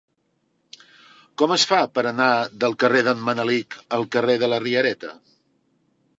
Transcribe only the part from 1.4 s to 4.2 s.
Com es fa per anar del carrer d'en Manelic al